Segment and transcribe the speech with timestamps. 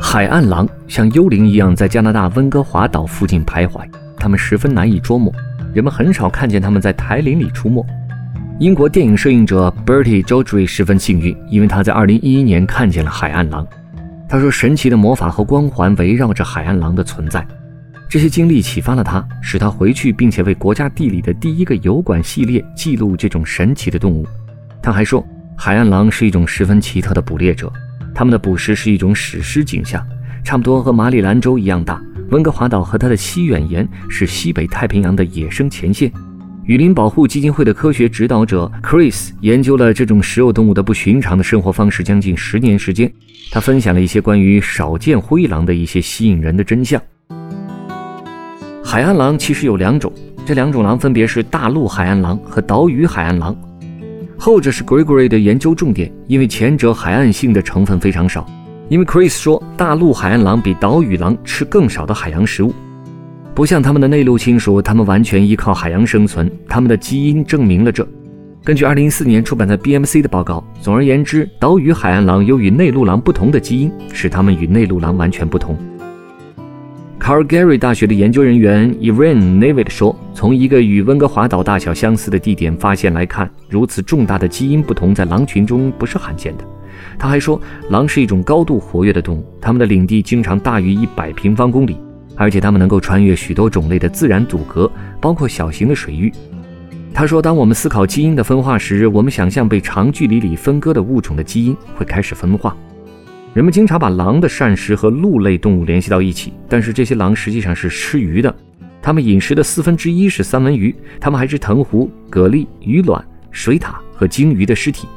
[0.00, 5.32] 海岸狼像幽灵一样在加拿大温哥华岛附近徘徊，它们十分难以捉摸，
[5.74, 7.84] 人们很少看见它们在台林里出没。
[8.58, 13.66] 英国电影摄影者 Bertie j o d r y 十分幸运，因为他在2011年看见了海岸狼。
[14.28, 17.46] 他说：“神奇的魔法和光环围绕着海岸狼的存在，
[18.08, 24.26] 这些经历启发了他，使他回去并且为国家地理的第一个油管系列记录这种神奇的动物。”
[24.82, 25.24] 他还说
[25.56, 27.72] ：“海岸狼是一种十分奇特的捕猎者。”
[28.18, 30.04] 他们的捕食是一种史诗景象，
[30.42, 32.02] 差不多和马里兰州一样大。
[32.30, 36.10] 温哥华岛和它的西远沿是西北太平洋的野生前线。
[36.64, 43.08] 雨林保护基金会的科学指导者 Chris 研究了这种食肉动物的不寻常的生活方式将近十年时间。
[43.52, 47.00] 他分享了一些关于少见灰狼的一些吸引人的真相。
[48.84, 50.12] 海岸狼其实有两种，
[50.44, 53.56] 这两种狼分别是大陆海岸狼和岛屿海岸狼。
[54.38, 58.46] 后者是 Gregory 的研究重点，因为前者海岸性的成分非常少。
[58.88, 62.72] 因为 Chris 说，大陆海岸狼比岛屿狼吃更少的海洋食物，
[63.52, 66.50] 不像他们的内陆亲属，他们完全依靠海洋生存。
[66.68, 68.06] 他们的基因证明了这。
[68.64, 75.76] 根据2014年出版在 BMC 的报告，总而言之，岛屿海岸狼有与内陆狼不同的基因，使它们与内陆狼完全不同。
[77.20, 86.64] Calgary 大学的研究人员 Irene Navid 说：“从一个与温哥华岛大小相似的地点发现来看，如此重大的基因不同在狼群中不是罕见的。”
[87.18, 87.60] 他还说，
[87.90, 91.98] 狼是一种高度活跃的动物，它们的领地经常大于一百平方公里，
[92.34, 96.32] 而且它们能够穿越许多种类的自然阻隔，包括小型的水域。
[97.12, 102.74] 他说：“当我们思考基因的分化时，我们想象被长距离里分割的物种的基因会开始分化。”
[103.58, 108.54] 人们经常把狼的膳食和鹿类动物联系到一起，但是这些狼实际上是吃鱼的。
[109.02, 113.20] 它们饮食的四分之一是三文鱼，它们还吃藤壶、蛤蜊、鱼卵、
[113.50, 115.08] 水獭和鲸鱼的尸体。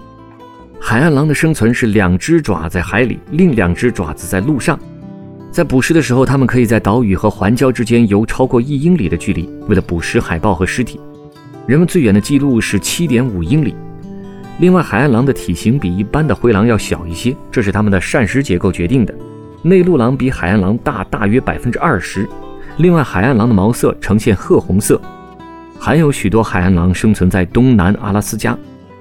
[0.79, 4.79] 海岸狼的生存是两只爪在海里，另两只爪子在陆上。
[5.51, 10.99] 在捕食的时候，它们可以在岛屿和环礁之间游超过一英里的距离，为了捕食海豹和尸体。
[11.67, 13.75] 人们最远的记录是七点五英里。
[14.59, 19.13] 另外，海岸狼的体型比一般的灰狼要小一些，这是它们的膳食结构决定的。
[19.63, 22.27] 内陆狼比海岸狼大大约百分之二十。
[22.77, 25.01] 另外，海岸狼的毛色呈现褐红色。
[25.79, 28.55] 还有许多海岸狼生存在东南阿拉斯加，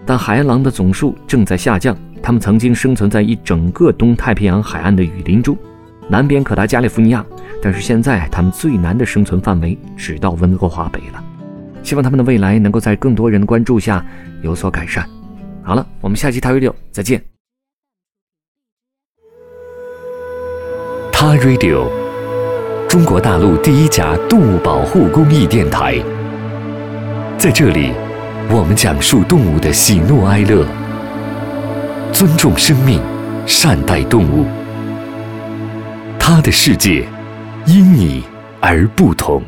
[0.07, 1.95] 但海岸狼的总数正在下降。
[2.23, 5.57] 它们曾经生存在一整个东太平洋海岸的雨林中，
[6.09, 7.25] 南边可达加利福尼亚，
[7.63, 11.23] 但是现在它们最南的生存范围只到温哥华北了。
[11.83, 14.05] 希望它们的未来能够在更多人的关注下
[14.43, 15.07] 有所改善。
[15.63, 17.23] 好了，我们下期 t a Radio 再见。
[21.13, 21.87] 他 Radio，
[22.89, 26.03] 中国大陆第一家动物保护公益电台。
[27.39, 27.93] 在这里，
[28.51, 30.67] 我们讲述动物的喜怒哀乐，
[32.13, 33.01] 尊重生命，
[33.47, 34.47] 善待动物。
[36.19, 37.07] 他的世界，
[37.67, 38.25] 因你
[38.61, 39.43] 而不同。